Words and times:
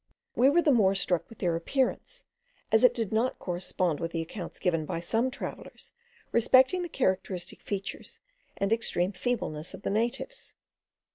We 0.35 0.49
were 0.49 0.63
the 0.63 0.71
more 0.71 0.95
struck 0.95 1.29
with 1.29 1.37
their 1.37 1.55
appearance, 1.55 2.23
as 2.71 2.83
it 2.83 2.95
did 2.95 3.13
not 3.13 3.37
correspond 3.37 3.99
with 3.99 4.09
the 4.13 4.21
accounts 4.23 4.57
given 4.57 4.83
by 4.83 4.99
some 4.99 5.29
travellers 5.29 5.91
respecting 6.31 6.81
the 6.81 6.89
characteristic 6.89 7.61
features 7.61 8.19
and 8.57 8.73
extreme 8.73 9.11
feebleness 9.11 9.75
of 9.75 9.83
the 9.83 9.91
natives. 9.91 10.55